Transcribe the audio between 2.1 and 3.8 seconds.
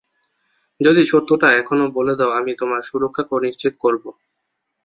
দাও আমি তোমার সুরক্ষা নিশ্চিত